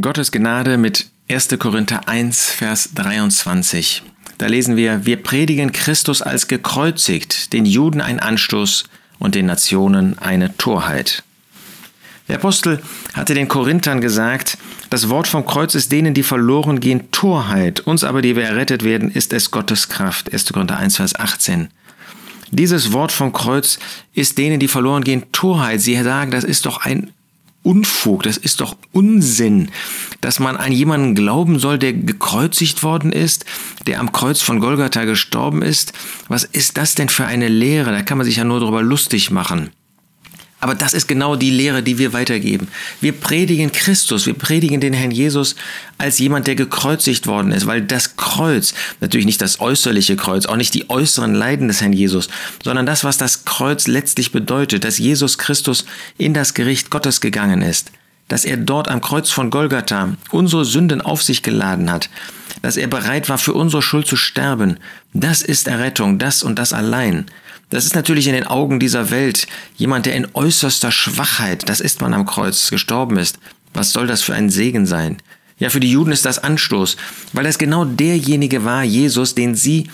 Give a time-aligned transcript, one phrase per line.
[0.00, 1.48] Gottes Gnade mit 1.
[1.58, 4.02] Korinther 1, Vers 23.
[4.38, 8.84] Da lesen wir, wir predigen Christus als gekreuzigt, den Juden ein Anstoß
[9.18, 11.22] und den Nationen eine Torheit.
[12.26, 12.80] Der Apostel
[13.12, 14.56] hatte den Korinthern gesagt,
[14.88, 18.84] das Wort vom Kreuz ist denen, die verloren gehen, Torheit, uns aber, die wir errettet
[18.84, 20.32] werden, ist es Gottes Kraft.
[20.32, 20.54] 1.
[20.54, 21.68] Korinther 1, Vers 18.
[22.50, 23.78] Dieses Wort vom Kreuz
[24.14, 25.82] ist denen, die verloren gehen, Torheit.
[25.82, 27.12] Sie sagen, das ist doch ein
[27.62, 29.70] Unfug, das ist doch Unsinn,
[30.20, 33.44] dass man an jemanden glauben soll, der gekreuzigt worden ist,
[33.86, 35.92] der am Kreuz von Golgatha gestorben ist.
[36.28, 37.92] Was ist das denn für eine Lehre?
[37.92, 39.70] Da kann man sich ja nur darüber lustig machen.
[40.62, 42.68] Aber das ist genau die Lehre, die wir weitergeben.
[43.00, 45.56] Wir predigen Christus, wir predigen den Herrn Jesus
[45.98, 50.54] als jemand, der gekreuzigt worden ist, weil das Kreuz, natürlich nicht das äußerliche Kreuz, auch
[50.54, 52.28] nicht die äußeren Leiden des Herrn Jesus,
[52.62, 55.84] sondern das, was das Kreuz letztlich bedeutet, dass Jesus Christus
[56.16, 57.90] in das Gericht Gottes gegangen ist,
[58.28, 62.08] dass er dort am Kreuz von Golgatha unsere Sünden auf sich geladen hat,
[62.62, 64.76] dass er bereit war, für unsere Schuld zu sterben.
[65.12, 67.26] Das ist Errettung, das und das allein.
[67.72, 72.02] Das ist natürlich in den Augen dieser Welt jemand, der in äußerster Schwachheit, das ist
[72.02, 73.38] man am Kreuz, gestorben ist.
[73.72, 75.16] Was soll das für ein Segen sein?
[75.58, 76.98] Ja, für die Juden ist das Anstoß,
[77.32, 79.88] weil es genau derjenige war, Jesus, den sie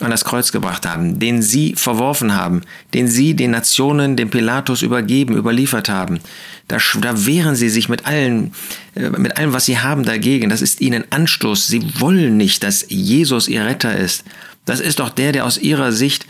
[0.00, 2.60] an das Kreuz gebracht haben, den sie verworfen haben,
[2.92, 6.20] den sie den Nationen, dem Pilatus übergeben, überliefert haben.
[6.68, 8.52] Da, da wehren sie sich mit allen,
[8.94, 10.50] äh, mit allem, was sie haben, dagegen.
[10.50, 11.66] Das ist ihnen Anstoß.
[11.66, 14.24] Sie wollen nicht, dass Jesus ihr Retter ist.
[14.66, 16.26] Das ist doch der, der aus ihrer Sicht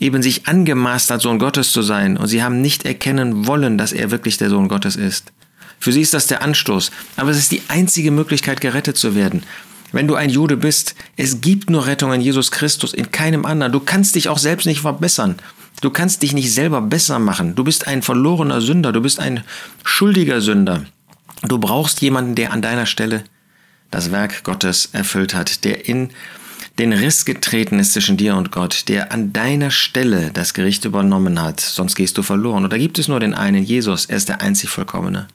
[0.00, 3.92] eben sich angemaßt hat, Sohn Gottes zu sein, und sie haben nicht erkennen wollen, dass
[3.92, 5.32] er wirklich der Sohn Gottes ist.
[5.78, 9.44] Für sie ist das der Anstoß, aber es ist die einzige Möglichkeit, gerettet zu werden.
[9.92, 13.72] Wenn du ein Jude bist, es gibt nur Rettung in Jesus Christus, in keinem anderen.
[13.72, 15.36] Du kannst dich auch selbst nicht verbessern.
[15.80, 17.54] Du kannst dich nicht selber besser machen.
[17.54, 19.42] Du bist ein verlorener Sünder, du bist ein
[19.82, 20.84] schuldiger Sünder.
[21.42, 23.24] Du brauchst jemanden, der an deiner Stelle
[23.90, 26.10] das Werk Gottes erfüllt hat, der in
[26.80, 31.42] den Riss getreten ist zwischen dir und Gott, der an deiner Stelle das Gericht übernommen
[31.42, 32.64] hat, sonst gehst du verloren.
[32.64, 35.28] Und da gibt es nur den einen, Jesus, er ist der einzig Vollkommene.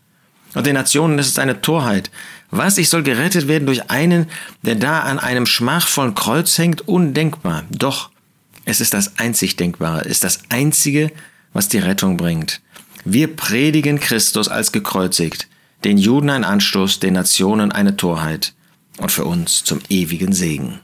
[0.56, 2.10] Und den Nationen ist es eine Torheit.
[2.50, 4.26] Was, ich soll gerettet werden durch einen,
[4.64, 6.88] der da an einem schmachvollen Kreuz hängt?
[6.88, 7.64] Undenkbar.
[7.70, 8.10] Doch,
[8.64, 11.12] es ist das einzig Denkbare, ist das Einzige,
[11.54, 12.60] was die Rettung bringt.
[13.04, 15.48] Wir predigen Christus als gekreuzigt,
[15.84, 18.54] den Juden ein Anstoß, den Nationen eine Torheit
[18.98, 20.80] und für uns zum ewigen Segen.